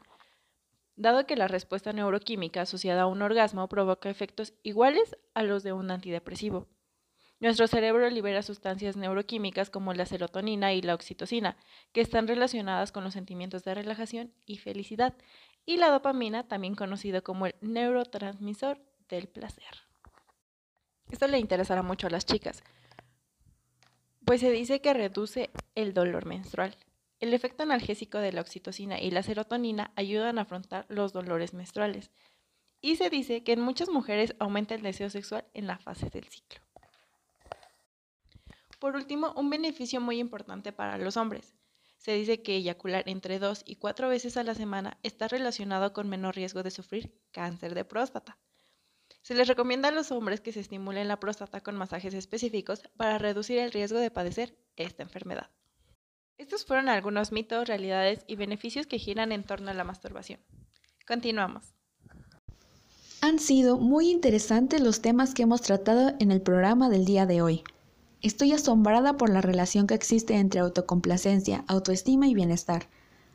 dado 0.98 1.26
que 1.26 1.36
la 1.36 1.48
respuesta 1.48 1.94
neuroquímica 1.94 2.62
asociada 2.62 3.04
a 3.04 3.08
un 3.08 3.22
orgasmo 3.22 3.70
provoca 3.70 4.10
efectos 4.10 4.54
iguales 4.64 5.16
a 5.34 5.44
los 5.44 5.64
de 5.64 5.72
un 5.72 5.92
antidepresivo. 5.92 6.68
Nuestro 7.40 7.68
cerebro 7.68 8.10
libera 8.10 8.42
sustancias 8.42 8.98
neuroquímicas 8.98 9.70
como 9.70 9.94
la 9.94 10.08
serotonina 10.08 10.74
y 10.74 10.82
la 10.82 10.96
oxitocina, 10.96 11.56
que 11.94 12.02
están 12.02 12.28
relacionadas 12.28 12.92
con 12.92 13.04
los 13.04 13.14
sentimientos 13.14 13.64
de 13.64 13.76
relajación 13.76 14.34
y 14.48 14.58
felicidad, 14.58 15.14
y 15.64 15.78
la 15.78 15.90
dopamina, 15.90 16.48
también 16.48 16.74
conocido 16.74 17.24
como 17.24 17.46
el 17.46 17.56
neurotransmisor 17.62 18.80
del 19.08 19.28
placer. 19.28 19.86
Esto 21.12 21.28
le 21.28 21.38
interesará 21.38 21.84
mucho 21.84 22.08
a 22.08 22.10
las 22.10 22.26
chicas, 22.26 22.64
pues 24.26 24.42
se 24.42 24.52
dice 24.52 24.82
que 24.82 24.94
reduce 24.94 25.52
el 25.76 25.94
dolor 25.94 26.26
menstrual. 26.26 26.76
El 27.20 27.34
efecto 27.34 27.64
analgésico 27.64 28.20
de 28.20 28.32
la 28.32 28.42
oxitocina 28.42 29.02
y 29.02 29.10
la 29.10 29.24
serotonina 29.24 29.92
ayudan 29.96 30.38
a 30.38 30.44
afrontar 30.44 30.86
los 30.88 31.14
dolores 31.14 31.54
menstruales. 31.54 32.12
Y 32.80 32.98
se 32.98 33.10
dice 33.10 33.44
que 33.44 33.54
en 33.54 33.62
muchas 33.62 33.90
mujeres 33.90 34.36
aumenta 34.40 34.76
el 34.76 34.84
deseo 34.84 35.10
sexual 35.10 35.46
en 35.56 35.66
la 35.66 35.80
fase 35.80 36.10
del 36.12 36.26
ciclo. 36.26 36.62
Por 38.80 38.96
último, 38.96 39.34
un 39.36 39.50
beneficio 39.50 40.00
muy 40.00 40.20
importante 40.20 40.72
para 40.72 41.00
los 41.00 41.18
hombres. 41.18 41.56
Se 41.98 42.14
dice 42.14 42.44
que 42.44 42.56
eyacular 42.56 43.10
entre 43.10 43.40
dos 43.40 43.64
y 43.66 43.78
cuatro 43.78 44.08
veces 44.08 44.38
a 44.38 44.44
la 44.44 44.54
semana 44.54 45.00
está 45.02 45.28
relacionado 45.28 45.94
con 45.94 46.08
menor 46.08 46.36
riesgo 46.36 46.62
de 46.62 46.70
sufrir 46.70 47.20
cáncer 47.32 47.74
de 47.74 47.84
próstata. 47.84 48.38
Se 49.24 49.34
les 49.34 49.48
recomienda 49.48 49.90
a 49.90 49.92
los 49.92 50.12
hombres 50.12 50.40
que 50.40 50.52
se 50.52 50.60
estimulen 50.60 51.08
la 51.08 51.20
próstata 51.20 51.62
con 51.62 51.76
masajes 51.76 52.14
específicos 52.14 52.84
para 52.96 53.18
reducir 53.18 53.58
el 53.58 53.72
riesgo 53.72 53.98
de 53.98 54.12
padecer 54.12 54.56
esta 54.76 55.02
enfermedad. 55.02 55.50
Estos 56.38 56.66
fueron 56.66 56.88
algunos 56.88 57.32
mitos, 57.32 57.68
realidades 57.68 58.24
y 58.28 58.36
beneficios 58.36 58.86
que 58.86 59.00
giran 59.00 59.32
en 59.32 59.44
torno 59.44 59.72
a 59.72 59.74
la 59.74 59.84
masturbación. 59.84 60.40
Continuamos. 61.08 61.74
Han 63.22 63.40
sido 63.40 63.78
muy 63.78 64.12
interesantes 64.12 64.80
los 64.80 65.02
temas 65.02 65.34
que 65.34 65.42
hemos 65.42 65.62
tratado 65.62 66.14
en 66.20 66.32
el 66.32 66.42
programa 66.42 66.90
del 66.90 67.06
día 67.06 67.26
de 67.26 67.42
hoy. 67.42 67.64
Estoy 68.22 68.54
asombrada 68.54 69.18
por 69.18 69.32
la 69.32 69.42
relación 69.42 69.88
que 69.88 69.96
existe 69.96 70.36
entre 70.36 70.60
autocomplacencia, 70.60 71.64
autoestima 71.68 72.28
y 72.28 72.36
bienestar, 72.36 72.88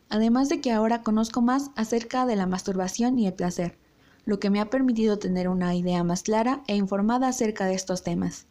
además 0.09 0.49
de 0.49 0.61
que 0.61 0.71
ahora 0.71 1.03
conozco 1.03 1.43
más 1.43 1.73
acerca 1.75 2.25
de 2.27 2.37
la 2.37 2.47
masturbación 2.47 3.19
y 3.19 3.27
el 3.27 3.35
placer, 3.35 3.79
lo 4.25 4.39
que 4.39 4.51
me 4.51 4.61
ha 4.61 4.71
permitido 4.71 5.19
tener 5.19 5.49
una 5.49 5.75
idea 5.75 6.05
más 6.05 6.23
clara 6.23 6.63
e 6.69 6.77
informada 6.77 7.27
acerca 7.27 7.67
de 7.67 7.75
estos 7.75 8.05
temas. 8.05 8.47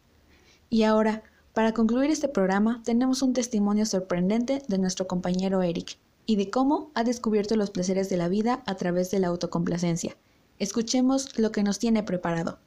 Y 0.68 0.82
ahora, 0.82 1.22
para 1.52 1.74
concluir 1.74 2.10
este 2.10 2.28
programa, 2.28 2.80
tenemos 2.82 3.20
un 3.20 3.34
testimonio 3.34 3.84
sorprendente 3.84 4.62
de 4.68 4.78
nuestro 4.78 5.06
compañero 5.06 5.62
Eric 5.62 5.98
y 6.24 6.36
de 6.36 6.48
cómo 6.48 6.90
ha 6.94 7.04
descubierto 7.04 7.56
los 7.56 7.70
placeres 7.70 8.08
de 8.08 8.16
la 8.16 8.28
vida 8.28 8.62
a 8.64 8.74
través 8.76 9.10
de 9.10 9.18
la 9.18 9.28
autocomplacencia. 9.28 10.16
Escuchemos 10.58 11.38
lo 11.38 11.52
que 11.52 11.62
nos 11.62 11.78
tiene 11.78 12.02
preparado. 12.02 12.58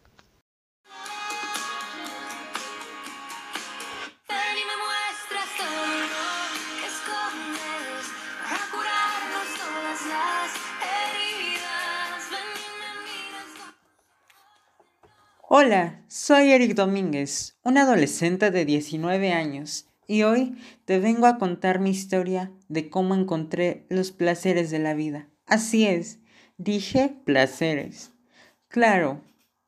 Hola, 15.58 16.04
soy 16.10 16.52
Eric 16.52 16.74
Domínguez, 16.74 17.56
un 17.64 17.78
adolescente 17.78 18.52
de 18.52 18.66
19 18.66 19.32
años, 19.32 19.88
y 20.06 20.24
hoy 20.24 20.58
te 20.84 21.00
vengo 21.00 21.28
a 21.28 21.38
contar 21.38 21.80
mi 21.80 21.92
historia 21.92 22.52
de 22.68 22.90
cómo 22.90 23.16
encontré 23.16 23.86
los 23.88 24.12
placeres 24.12 24.70
de 24.70 24.80
la 24.80 24.94
vida. 24.94 25.30
Así 25.46 25.88
es, 25.88 26.20
dije 26.58 27.16
placeres. 27.24 28.12
Claro, 28.68 29.22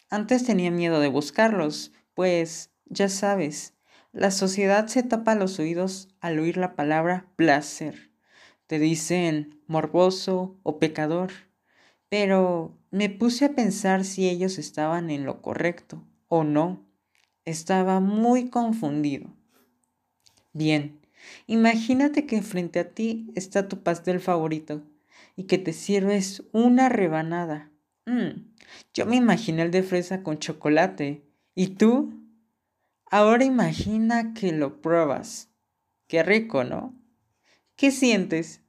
antes 0.10 0.44
tenía 0.44 0.72
miedo 0.72 1.00
de 1.00 1.08
buscarlos, 1.08 1.94
pues, 2.16 2.70
ya 2.88 3.08
sabes, 3.08 3.74
la 4.12 4.32
sociedad 4.32 4.88
se 4.88 5.04
tapa 5.04 5.36
los 5.36 5.58
oídos 5.58 6.10
al 6.20 6.38
oír 6.40 6.58
la 6.58 6.76
palabra 6.76 7.28
placer. 7.38 8.12
Te 8.66 8.78
dicen 8.78 9.62
morboso 9.68 10.60
o 10.64 10.80
pecador. 10.80 11.32
Pero 12.10 12.77
me 12.92 13.10
puse 13.10 13.46
a 13.46 13.54
pensar 13.54 14.06
si 14.06 14.30
ellos 14.30 14.58
estaban 14.58 15.10
en 15.10 15.26
lo 15.26 15.42
correcto 15.42 16.04
o 16.28 16.44
no. 16.44 16.86
Estaba 17.46 18.00
muy 18.00 18.50
confundido. 18.50 19.28
Bien, 20.54 21.00
imagínate 21.46 22.26
que 22.26 22.42
frente 22.42 22.80
a 22.80 22.92
ti 22.92 23.32
está 23.36 23.68
tu 23.68 23.84
pastel 23.84 24.20
favorito 24.20 24.84
y 25.36 25.44
que 25.44 25.58
te 25.58 25.74
sirves 25.74 26.44
una 26.52 26.90
rebanada. 26.90 27.72
Mm, 28.06 28.54
yo 28.94 29.06
me 29.06 29.16
imaginé 29.16 29.64
el 29.64 29.72
de 29.72 29.84
fresa 29.84 30.24
con 30.24 30.40
chocolate. 30.40 31.24
¿Y 31.56 31.68
tú? 31.76 32.14
Ahora 33.10 33.46
imagina 33.46 34.34
que 34.34 34.52
lo 34.52 34.82
pruebas. 34.82 35.50
Qué 36.08 36.24
rico, 36.24 36.64
¿no? 36.64 36.94
¿Qué 37.76 37.92
sientes? 37.92 38.62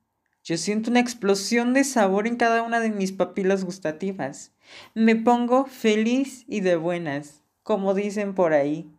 Yo 0.48 0.56
siento 0.56 0.90
una 0.90 1.00
explosión 1.00 1.74
de 1.74 1.84
sabor 1.84 2.26
en 2.26 2.36
cada 2.36 2.62
una 2.62 2.80
de 2.80 2.88
mis 2.88 3.12
papilas 3.12 3.66
gustativas. 3.66 4.50
Me 4.94 5.14
pongo 5.14 5.66
feliz 5.66 6.46
y 6.48 6.60
de 6.60 6.76
buenas, 6.76 7.42
como 7.62 7.92
dicen 7.92 8.34
por 8.34 8.54
ahí. 8.54 8.90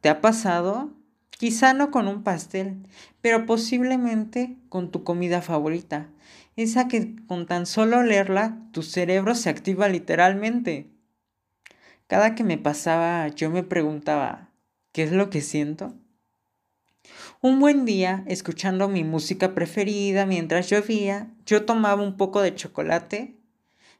¿Te 0.00 0.08
ha 0.08 0.20
pasado? 0.20 0.90
Quizá 1.30 1.74
no 1.74 1.92
con 1.92 2.08
un 2.08 2.24
pastel, 2.24 2.88
pero 3.20 3.46
posiblemente 3.46 4.56
con 4.68 4.90
tu 4.90 5.04
comida 5.04 5.42
favorita, 5.42 6.08
esa 6.56 6.88
que 6.88 7.14
con 7.28 7.46
tan 7.46 7.66
solo 7.66 8.02
leerla 8.02 8.58
tu 8.72 8.82
cerebro 8.82 9.36
se 9.36 9.48
activa 9.48 9.88
literalmente. 9.88 10.90
Cada 12.08 12.34
que 12.34 12.42
me 12.42 12.58
pasaba 12.58 13.28
yo 13.28 13.48
me 13.48 13.62
preguntaba, 13.62 14.50
¿qué 14.90 15.04
es 15.04 15.12
lo 15.12 15.30
que 15.30 15.40
siento? 15.40 15.94
Un 17.42 17.58
buen 17.58 17.86
día, 17.86 18.22
escuchando 18.26 18.86
mi 18.88 19.02
música 19.02 19.54
preferida 19.54 20.26
mientras 20.26 20.68
llovía, 20.68 21.32
yo 21.46 21.64
tomaba 21.64 22.02
un 22.02 22.18
poco 22.18 22.42
de 22.42 22.54
chocolate. 22.54 23.40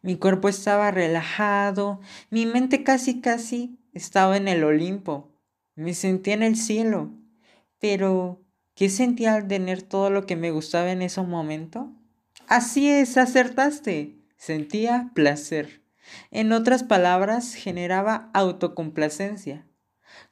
Mi 0.02 0.16
cuerpo 0.16 0.50
estaba 0.50 0.90
relajado, 0.90 2.00
mi 2.28 2.45
mente 2.45 2.85
casi 2.85 3.23
casi 3.23 3.78
estaba 3.95 4.37
en 4.37 4.47
el 4.47 4.62
Olimpo. 4.62 5.33
Me 5.75 5.95
sentía 5.95 6.35
en 6.35 6.42
el 6.42 6.57
cielo. 6.57 7.12
Pero, 7.78 8.42
¿qué 8.75 8.90
sentía 8.90 9.35
al 9.35 9.49
tener 9.49 9.80
todo 9.80 10.11
lo 10.11 10.26
que 10.26 10.37
me 10.37 10.50
gustaba 10.50 10.92
en 10.92 11.00
ese 11.00 11.23
momento? 11.23 11.92
Así 12.47 12.90
es, 12.90 13.16
acertaste. 13.16 14.19
Sentía 14.37 15.12
placer. 15.14 15.83
En 16.30 16.52
otras 16.52 16.83
palabras, 16.83 17.54
generaba 17.54 18.30
autocomplacencia. 18.35 19.66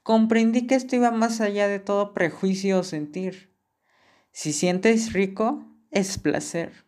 Comprendí 0.03 0.67
que 0.67 0.75
esto 0.75 0.97
iba 0.97 1.11
más 1.11 1.41
allá 1.41 1.69
de 1.69 1.79
todo 1.79 2.15
prejuicio 2.15 2.81
o 2.81 2.83
sentir. 2.83 3.53
Si 4.33 4.53
sientes 4.53 5.13
rico, 5.13 5.65
es 5.91 6.19
placer. 6.19 6.85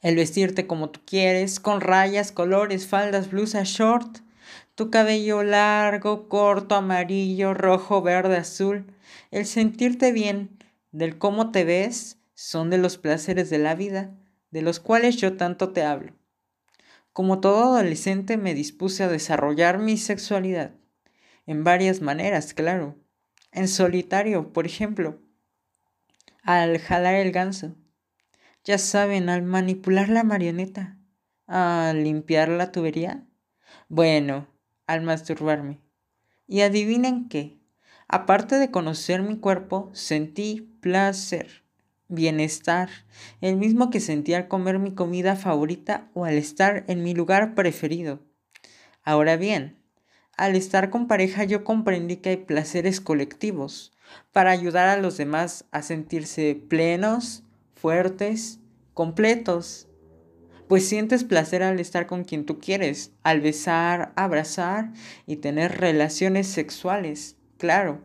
El 0.00 0.16
vestirte 0.16 0.66
como 0.66 0.90
tú 0.90 1.00
quieres, 1.04 1.60
con 1.60 1.80
rayas, 1.80 2.32
colores, 2.32 2.86
faldas, 2.86 3.30
blusas, 3.30 3.68
short, 3.68 4.18
tu 4.74 4.90
cabello 4.90 5.42
largo, 5.42 6.28
corto, 6.28 6.74
amarillo, 6.74 7.52
rojo, 7.52 8.00
verde, 8.00 8.38
azul, 8.38 8.86
el 9.30 9.44
sentirte 9.44 10.12
bien 10.12 10.58
del 10.92 11.18
cómo 11.18 11.50
te 11.50 11.64
ves 11.64 12.18
son 12.34 12.70
de 12.70 12.78
los 12.78 12.96
placeres 12.96 13.50
de 13.50 13.58
la 13.58 13.74
vida, 13.74 14.16
de 14.50 14.62
los 14.62 14.80
cuales 14.80 15.16
yo 15.16 15.36
tanto 15.36 15.70
te 15.70 15.82
hablo. 15.82 16.14
Como 17.12 17.40
todo 17.40 17.74
adolescente 17.74 18.36
me 18.38 18.54
dispuse 18.54 19.02
a 19.02 19.08
desarrollar 19.08 19.78
mi 19.78 19.98
sexualidad, 19.98 20.72
en 21.50 21.64
varias 21.64 22.00
maneras, 22.00 22.54
claro. 22.54 22.96
En 23.50 23.66
solitario, 23.66 24.52
por 24.52 24.66
ejemplo, 24.66 25.20
al 26.44 26.78
jalar 26.78 27.16
el 27.16 27.32
ganso. 27.32 27.74
Ya 28.62 28.78
saben, 28.78 29.28
al 29.28 29.42
manipular 29.42 30.10
la 30.10 30.22
marioneta, 30.22 30.96
al 31.48 32.04
limpiar 32.04 32.50
la 32.50 32.70
tubería. 32.70 33.26
Bueno, 33.88 34.46
al 34.86 35.02
masturbarme. 35.02 35.80
Y 36.46 36.60
adivinen 36.60 37.28
qué, 37.28 37.58
aparte 38.06 38.54
de 38.54 38.70
conocer 38.70 39.20
mi 39.20 39.36
cuerpo, 39.36 39.90
sentí 39.92 40.78
placer, 40.80 41.64
bienestar, 42.06 42.90
el 43.40 43.56
mismo 43.56 43.90
que 43.90 43.98
sentí 43.98 44.34
al 44.34 44.46
comer 44.46 44.78
mi 44.78 44.94
comida 44.94 45.34
favorita 45.34 46.12
o 46.14 46.24
al 46.24 46.34
estar 46.34 46.84
en 46.86 47.02
mi 47.02 47.12
lugar 47.12 47.56
preferido. 47.56 48.20
Ahora 49.02 49.36
bien, 49.36 49.79
al 50.40 50.56
estar 50.56 50.88
con 50.88 51.06
pareja 51.06 51.44
yo 51.44 51.64
comprendí 51.64 52.16
que 52.16 52.30
hay 52.30 52.36
placeres 52.38 53.02
colectivos 53.02 53.92
para 54.32 54.52
ayudar 54.52 54.88
a 54.88 54.96
los 54.96 55.18
demás 55.18 55.66
a 55.70 55.82
sentirse 55.82 56.54
plenos, 56.54 57.44
fuertes, 57.74 58.58
completos. 58.94 59.86
Pues 60.66 60.88
sientes 60.88 61.24
placer 61.24 61.62
al 61.62 61.78
estar 61.78 62.06
con 62.06 62.24
quien 62.24 62.46
tú 62.46 62.58
quieres, 62.58 63.12
al 63.22 63.42
besar, 63.42 64.14
abrazar 64.16 64.94
y 65.26 65.36
tener 65.36 65.78
relaciones 65.78 66.46
sexuales, 66.46 67.36
claro. 67.58 68.00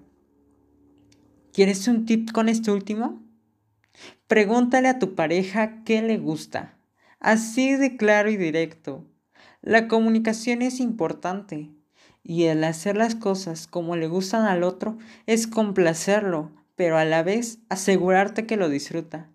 ¿Quieres 1.53 1.87
un 1.87 2.05
tip 2.05 2.33
con 2.33 2.49
este 2.49 2.69
último? 2.69 3.23
Pregúntale 4.27 4.89
a 4.89 4.99
tu 4.99 5.15
pareja 5.15 5.85
qué 5.85 6.01
le 6.01 6.17
gusta. 6.17 6.77
Así 7.21 7.77
de 7.77 7.95
claro 7.95 8.29
y 8.29 8.35
directo. 8.35 9.05
La 9.61 9.87
comunicación 9.87 10.61
es 10.61 10.81
importante 10.81 11.71
y 12.27 12.45
el 12.45 12.63
hacer 12.63 12.97
las 12.97 13.13
cosas 13.13 13.67
como 13.67 13.95
le 13.95 14.07
gustan 14.07 14.45
al 14.45 14.63
otro 14.63 14.97
es 15.27 15.45
complacerlo, 15.45 16.51
pero 16.75 16.97
a 16.97 17.05
la 17.05 17.21
vez 17.21 17.59
asegurarte 17.69 18.47
que 18.47 18.57
lo 18.57 18.67
disfruta, 18.67 19.29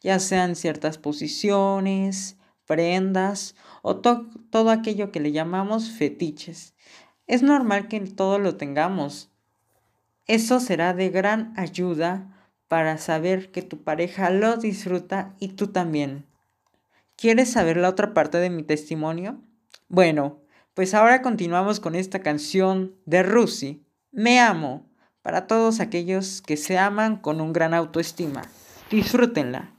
ya 0.00 0.18
sean 0.18 0.56
ciertas 0.56 0.98
posiciones, 0.98 2.36
prendas 2.66 3.54
o 3.82 3.96
todo 3.96 4.70
aquello 4.70 5.12
que 5.12 5.20
le 5.20 5.30
llamamos 5.30 5.90
fetiches. 5.90 6.74
Es 7.28 7.44
normal 7.44 7.86
que 7.86 8.00
todo 8.00 8.40
lo 8.40 8.56
tengamos. 8.56 9.30
Eso 10.26 10.58
será 10.58 10.94
de 10.94 11.10
gran 11.10 11.54
ayuda 11.56 12.50
para 12.66 12.98
saber 12.98 13.52
que 13.52 13.62
tu 13.62 13.84
pareja 13.84 14.30
lo 14.30 14.56
disfruta 14.56 15.36
y 15.38 15.48
tú 15.48 15.68
también. 15.68 16.26
¿Quieres 17.14 17.52
saber 17.52 17.76
la 17.76 17.88
otra 17.88 18.14
parte 18.14 18.38
de 18.38 18.50
mi 18.50 18.64
testimonio? 18.64 19.40
Bueno, 19.88 20.41
pues 20.74 20.94
ahora 20.94 21.22
continuamos 21.22 21.80
con 21.80 21.94
esta 21.94 22.20
canción 22.20 22.94
de 23.04 23.22
Rusi, 23.22 23.84
Me 24.10 24.40
amo, 24.40 24.90
para 25.22 25.46
todos 25.46 25.80
aquellos 25.80 26.42
que 26.42 26.56
se 26.56 26.78
aman 26.78 27.16
con 27.16 27.40
un 27.40 27.52
gran 27.52 27.74
autoestima. 27.74 28.42
Disfrútenla. 28.90 29.71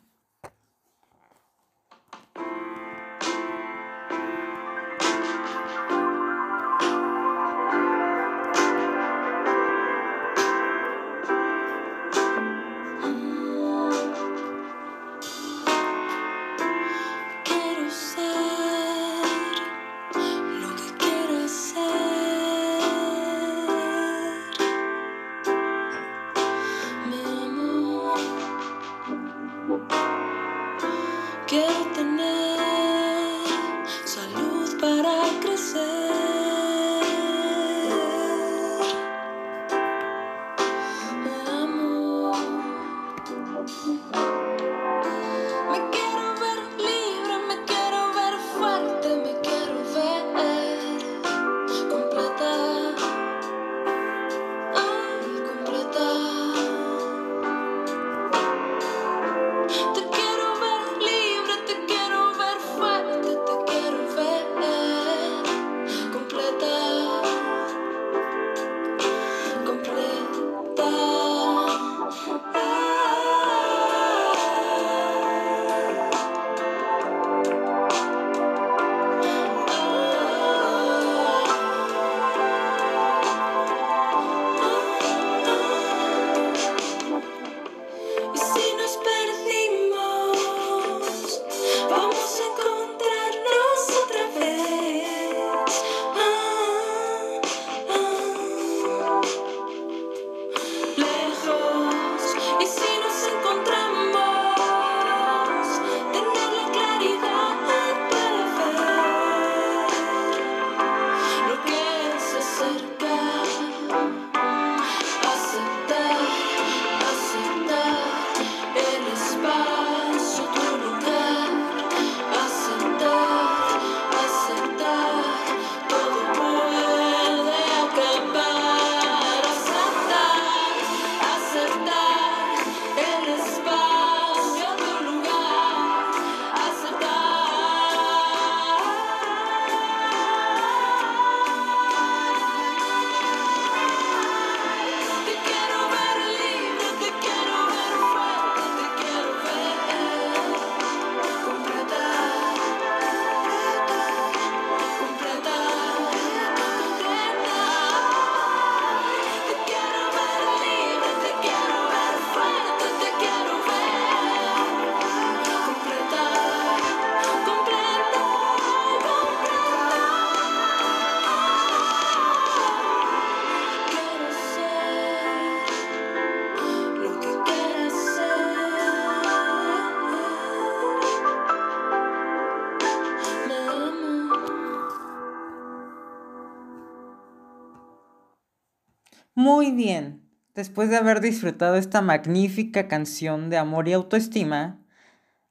Después 190.55 190.89
de 190.89 190.97
haber 190.97 191.19
disfrutado 191.19 191.77
esta 191.77 192.01
magnífica 192.01 192.87
canción 192.87 193.49
de 193.49 193.57
amor 193.57 193.87
y 193.87 193.93
autoestima, 193.93 194.79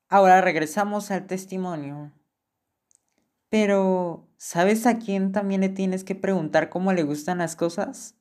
ahora 0.08 0.40
regresamos 0.40 1.10
al 1.10 1.26
testimonio. 1.26 2.12
Pero, 3.48 4.28
¿sabes 4.36 4.86
a 4.86 4.98
quién 4.98 5.32
también 5.32 5.62
le 5.62 5.68
tienes 5.68 6.04
que 6.04 6.14
preguntar 6.14 6.68
cómo 6.68 6.92
le 6.92 7.02
gustan 7.02 7.38
las 7.38 7.56
cosas? 7.56 8.14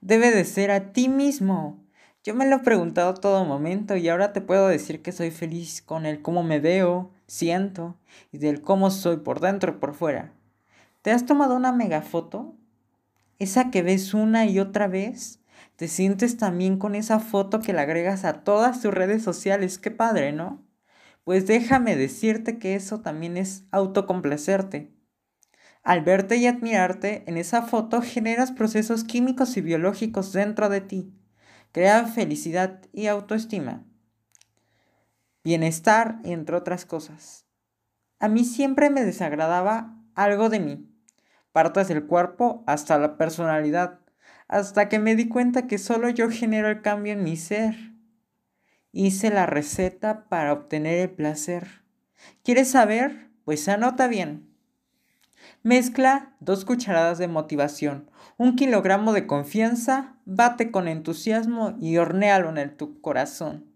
Debe 0.00 0.30
de 0.30 0.46
ser 0.46 0.70
a 0.70 0.92
ti 0.92 1.10
mismo. 1.10 1.84
Yo 2.24 2.34
me 2.34 2.46
lo 2.46 2.56
he 2.56 2.60
preguntado 2.60 3.12
todo 3.12 3.44
momento 3.44 3.94
y 3.94 4.08
ahora 4.08 4.32
te 4.32 4.40
puedo 4.40 4.66
decir 4.68 5.02
que 5.02 5.12
soy 5.12 5.30
feliz 5.30 5.82
con 5.82 6.06
el 6.06 6.22
cómo 6.22 6.42
me 6.42 6.58
veo, 6.58 7.10
siento 7.26 7.98
y 8.32 8.38
del 8.38 8.62
cómo 8.62 8.90
soy 8.90 9.18
por 9.18 9.40
dentro 9.40 9.72
y 9.72 9.78
por 9.78 9.92
fuera. 9.92 10.32
¿Te 11.02 11.10
has 11.10 11.26
tomado 11.26 11.54
una 11.54 11.70
megafoto? 11.70 12.54
Esa 13.38 13.70
que 13.70 13.82
ves 13.82 14.14
una 14.14 14.46
y 14.46 14.58
otra 14.58 14.88
vez. 14.88 15.43
Te 15.76 15.88
sientes 15.88 16.36
también 16.36 16.78
con 16.78 16.94
esa 16.94 17.18
foto 17.18 17.60
que 17.60 17.72
le 17.72 17.80
agregas 17.80 18.24
a 18.24 18.44
todas 18.44 18.80
tus 18.80 18.94
redes 18.94 19.22
sociales. 19.22 19.78
Qué 19.78 19.90
padre, 19.90 20.32
¿no? 20.32 20.64
Pues 21.24 21.46
déjame 21.46 21.96
decirte 21.96 22.58
que 22.58 22.74
eso 22.74 23.00
también 23.00 23.36
es 23.36 23.64
autocomplacerte. 23.72 24.94
Al 25.82 26.02
verte 26.02 26.36
y 26.36 26.46
admirarte, 26.46 27.24
en 27.26 27.36
esa 27.36 27.62
foto 27.62 28.02
generas 28.02 28.52
procesos 28.52 29.04
químicos 29.04 29.56
y 29.56 29.60
biológicos 29.60 30.32
dentro 30.32 30.68
de 30.68 30.80
ti. 30.80 31.12
Crea 31.72 32.06
felicidad 32.06 32.80
y 32.92 33.08
autoestima. 33.08 33.84
Bienestar, 35.42 36.20
entre 36.24 36.56
otras 36.56 36.86
cosas. 36.86 37.46
A 38.18 38.28
mí 38.28 38.44
siempre 38.44 38.88
me 38.88 39.04
desagradaba 39.04 39.98
algo 40.14 40.48
de 40.48 40.60
mí. 40.60 40.90
Partes 41.52 41.88
del 41.88 42.06
cuerpo 42.06 42.64
hasta 42.66 42.96
la 42.98 43.18
personalidad. 43.18 44.00
Hasta 44.48 44.88
que 44.88 44.98
me 44.98 45.16
di 45.16 45.28
cuenta 45.28 45.66
que 45.66 45.78
solo 45.78 46.08
yo 46.08 46.30
genero 46.30 46.68
el 46.68 46.82
cambio 46.82 47.12
en 47.12 47.24
mi 47.24 47.36
ser. 47.36 47.74
Hice 48.92 49.30
la 49.30 49.46
receta 49.46 50.28
para 50.28 50.52
obtener 50.52 51.00
el 51.00 51.10
placer. 51.10 51.82
¿Quieres 52.42 52.70
saber? 52.70 53.30
Pues 53.44 53.68
anota 53.68 54.06
bien. 54.06 54.54
Mezcla 55.62 56.36
dos 56.40 56.64
cucharadas 56.64 57.18
de 57.18 57.28
motivación, 57.28 58.10
un 58.36 58.56
kilogramo 58.56 59.12
de 59.12 59.26
confianza, 59.26 60.16
bate 60.24 60.70
con 60.70 60.88
entusiasmo 60.88 61.76
y 61.80 61.96
hornéalo 61.96 62.56
en 62.56 62.76
tu 62.76 63.00
corazón. 63.00 63.74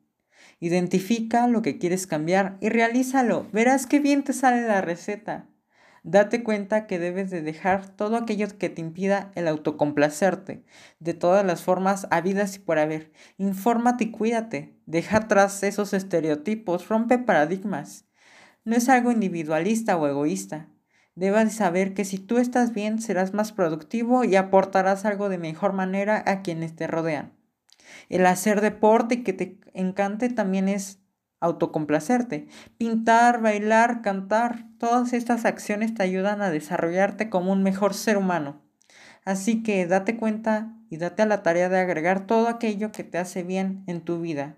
Identifica 0.60 1.46
lo 1.46 1.62
que 1.62 1.78
quieres 1.78 2.06
cambiar 2.06 2.56
y 2.60 2.68
realízalo. 2.68 3.46
Verás 3.52 3.86
qué 3.86 4.00
bien 4.00 4.24
te 4.24 4.32
sale 4.32 4.62
la 4.62 4.80
receta. 4.80 5.46
Date 6.10 6.42
cuenta 6.42 6.86
que 6.86 6.98
debes 6.98 7.28
de 7.28 7.42
dejar 7.42 7.86
todo 7.86 8.16
aquello 8.16 8.48
que 8.56 8.70
te 8.70 8.80
impida 8.80 9.30
el 9.34 9.46
autocomplacerte, 9.46 10.64
de 11.00 11.12
todas 11.12 11.44
las 11.44 11.62
formas 11.62 12.06
habidas 12.10 12.56
y 12.56 12.60
por 12.60 12.78
haber. 12.78 13.12
Infórmate 13.36 14.04
y 14.04 14.10
cuídate. 14.10 14.74
Deja 14.86 15.18
atrás 15.18 15.62
esos 15.62 15.92
estereotipos, 15.92 16.88
rompe 16.88 17.18
paradigmas. 17.18 18.06
No 18.64 18.74
es 18.74 18.88
algo 18.88 19.12
individualista 19.12 19.98
o 19.98 20.08
egoísta. 20.08 20.70
Debes 21.14 21.52
saber 21.52 21.92
que 21.92 22.06
si 22.06 22.16
tú 22.16 22.38
estás 22.38 22.72
bien 22.72 23.02
serás 23.02 23.34
más 23.34 23.52
productivo 23.52 24.24
y 24.24 24.34
aportarás 24.34 25.04
algo 25.04 25.28
de 25.28 25.36
mejor 25.36 25.74
manera 25.74 26.24
a 26.24 26.40
quienes 26.40 26.74
te 26.74 26.86
rodean. 26.86 27.34
El 28.08 28.24
hacer 28.24 28.62
deporte 28.62 29.16
y 29.16 29.24
que 29.24 29.34
te 29.34 29.60
encante 29.74 30.30
también 30.30 30.70
es 30.70 30.97
autocomplacerte. 31.40 32.48
Pintar, 32.76 33.40
bailar, 33.40 34.02
cantar, 34.02 34.66
todas 34.78 35.12
estas 35.12 35.44
acciones 35.44 35.94
te 35.94 36.02
ayudan 36.02 36.42
a 36.42 36.50
desarrollarte 36.50 37.30
como 37.30 37.52
un 37.52 37.62
mejor 37.62 37.94
ser 37.94 38.16
humano. 38.16 38.62
Así 39.24 39.62
que 39.62 39.86
date 39.86 40.16
cuenta 40.16 40.74
y 40.90 40.96
date 40.96 41.22
a 41.22 41.26
la 41.26 41.42
tarea 41.42 41.68
de 41.68 41.78
agregar 41.78 42.26
todo 42.26 42.48
aquello 42.48 42.92
que 42.92 43.04
te 43.04 43.18
hace 43.18 43.42
bien 43.42 43.84
en 43.86 44.00
tu 44.00 44.20
vida. 44.20 44.56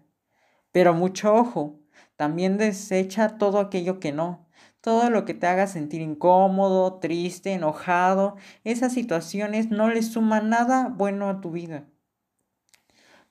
Pero 0.73 0.95
mucho 0.95 1.35
ojo, 1.35 1.81
también 2.16 2.57
desecha 2.57 3.38
todo 3.38 3.59
aquello 3.59 3.99
que 3.99 4.12
no, 4.12 4.47
todo 4.81 5.11
lo 5.11 5.25
que 5.25 5.35
te 5.35 5.47
haga 5.47 5.66
sentir 5.66 6.01
incómodo, 6.01 7.01
triste, 7.01 7.53
enojado, 7.53 8.37
esas 8.64 8.93
situaciones 8.93 9.71
no 9.71 9.88
le 9.88 10.03
suman 10.03 10.49
nada 10.49 10.88
bueno 10.88 11.29
a 11.29 11.40
tu 11.40 11.51
vida. 11.51 11.88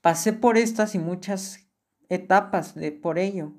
Pasé 0.01 0.33
por 0.33 0.57
estas 0.57 0.95
y 0.95 0.99
muchas 0.99 1.68
etapas 2.09 2.75
de 2.75 2.91
por 2.91 3.19
ello 3.19 3.53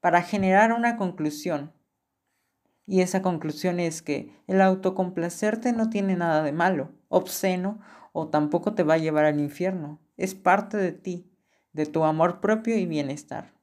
para 0.00 0.22
generar 0.22 0.72
una 0.72 0.96
conclusión. 0.96 1.72
Y 2.86 3.00
esa 3.00 3.22
conclusión 3.22 3.78
es 3.78 4.02
que 4.02 4.34
el 4.46 4.60
autocomplacerte 4.60 5.72
no 5.72 5.90
tiene 5.90 6.16
nada 6.16 6.42
de 6.42 6.52
malo, 6.52 6.90
obsceno 7.08 7.80
o 8.12 8.28
tampoco 8.28 8.74
te 8.74 8.82
va 8.82 8.94
a 8.94 8.98
llevar 8.98 9.24
al 9.24 9.40
infierno. 9.40 10.00
Es 10.16 10.34
parte 10.34 10.76
de 10.76 10.92
ti, 10.92 11.30
de 11.72 11.86
tu 11.86 12.04
amor 12.04 12.40
propio 12.40 12.76
y 12.76 12.86
bienestar. 12.86 13.54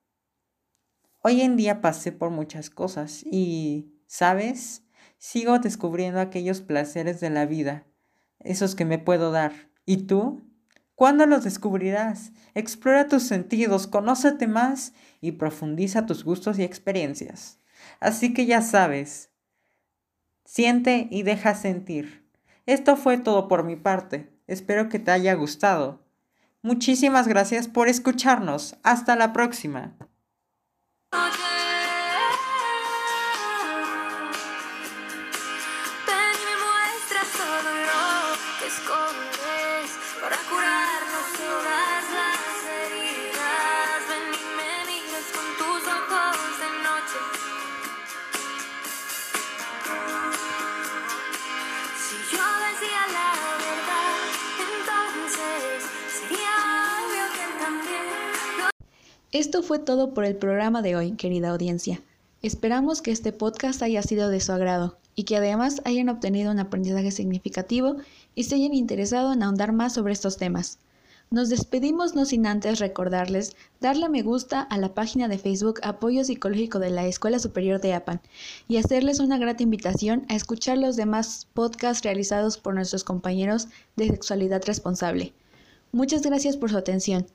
Hoy 1.21 1.41
en 1.41 1.57
día 1.57 1.81
pasé 1.81 2.13
por 2.13 2.29
muchas 2.29 2.69
cosas 2.69 3.23
y, 3.25 3.93
¿sabes? 4.07 4.83
Sigo 5.17 5.59
descubriendo 5.59 6.21
aquellos 6.21 6.61
placeres 6.61 7.19
de 7.19 7.29
la 7.29 7.45
vida, 7.45 7.85
esos 8.39 8.73
que 8.73 8.85
me 8.85 8.99
puedo 8.99 9.31
dar. 9.31 9.51
¿Y 9.85 10.07
tú? 10.07 10.48
¿Cuándo 10.99 11.25
los 11.25 11.45
descubrirás? 11.45 12.33
Explora 12.55 13.07
tus 13.07 13.23
sentidos, 13.23 13.87
conócete 13.87 14.47
más 14.47 14.91
y 15.21 15.31
profundiza 15.31 16.05
tus 16.05 16.25
gustos 16.25 16.59
y 16.59 16.63
experiencias. 16.63 17.57
Así 18.01 18.33
que 18.33 18.45
ya 18.45 18.61
sabes, 18.61 19.29
siente 20.43 21.07
y 21.09 21.23
deja 21.23 21.55
sentir. 21.55 22.29
Esto 22.65 22.97
fue 22.97 23.17
todo 23.17 23.47
por 23.47 23.63
mi 23.63 23.77
parte. 23.77 24.29
Espero 24.45 24.89
que 24.89 24.99
te 24.99 25.11
haya 25.11 25.35
gustado. 25.35 26.03
Muchísimas 26.63 27.29
gracias 27.29 27.69
por 27.69 27.87
escucharnos. 27.87 28.75
Hasta 28.83 29.15
la 29.15 29.31
próxima. 29.31 29.95
Esto 59.39 59.63
fue 59.63 59.79
todo 59.79 60.13
por 60.13 60.25
el 60.25 60.35
programa 60.35 60.81
de 60.81 60.97
hoy, 60.97 61.13
querida 61.13 61.51
audiencia. 61.51 62.01
Esperamos 62.41 63.01
que 63.01 63.11
este 63.11 63.31
podcast 63.31 63.81
haya 63.81 64.03
sido 64.03 64.27
de 64.27 64.41
su 64.41 64.51
agrado 64.51 64.97
y 65.15 65.23
que 65.23 65.37
además 65.37 65.81
hayan 65.85 66.09
obtenido 66.09 66.51
un 66.51 66.59
aprendizaje 66.59 67.09
significativo 67.09 67.95
y 68.35 68.43
se 68.43 68.55
hayan 68.55 68.73
interesado 68.73 69.31
en 69.31 69.41
ahondar 69.41 69.71
más 69.71 69.93
sobre 69.93 70.11
estos 70.11 70.35
temas. 70.35 70.79
Nos 71.31 71.47
despedimos 71.47 72.15
no 72.15 72.25
sin 72.25 72.47
antes 72.47 72.79
recordarles 72.79 73.55
darle 73.79 74.09
me 74.09 74.23
gusta 74.23 74.59
a 74.59 74.77
la 74.77 74.93
página 74.93 75.29
de 75.29 75.37
Facebook 75.37 75.79
Apoyo 75.83 76.25
Psicológico 76.25 76.79
de 76.79 76.89
la 76.89 77.07
Escuela 77.07 77.39
Superior 77.39 77.79
de 77.79 77.93
APAN 77.93 78.19
y 78.67 78.75
hacerles 78.75 79.21
una 79.21 79.37
grata 79.37 79.63
invitación 79.63 80.25
a 80.27 80.35
escuchar 80.35 80.77
los 80.77 80.97
demás 80.97 81.47
podcasts 81.53 82.03
realizados 82.03 82.57
por 82.57 82.75
nuestros 82.75 83.05
compañeros 83.05 83.69
de 83.95 84.09
Sexualidad 84.09 84.63
Responsable. 84.65 85.31
Muchas 85.93 86.23
gracias 86.23 86.57
por 86.57 86.71
su 86.71 86.77
atención. 86.77 87.25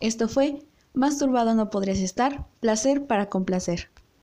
Esto 0.00 0.28
fue 0.28 0.62
Más 0.94 1.18
turbado 1.18 1.56
no 1.56 1.70
podrías 1.70 1.98
estar, 1.98 2.46
placer 2.60 3.08
para 3.08 3.28
complacer. 3.28 3.90